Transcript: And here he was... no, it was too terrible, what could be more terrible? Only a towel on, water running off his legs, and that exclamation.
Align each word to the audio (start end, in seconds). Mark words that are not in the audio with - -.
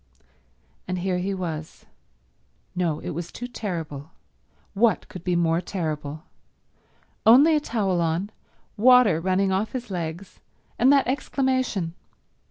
And 0.87 0.97
here 0.97 1.19
he 1.19 1.31
was... 1.35 1.85
no, 2.75 2.99
it 3.01 3.11
was 3.11 3.31
too 3.31 3.45
terrible, 3.47 4.09
what 4.73 5.07
could 5.09 5.23
be 5.23 5.35
more 5.35 5.61
terrible? 5.61 6.23
Only 7.23 7.55
a 7.55 7.59
towel 7.59 8.01
on, 8.01 8.31
water 8.77 9.21
running 9.21 9.51
off 9.51 9.73
his 9.73 9.91
legs, 9.91 10.39
and 10.79 10.91
that 10.91 11.05
exclamation. 11.05 11.93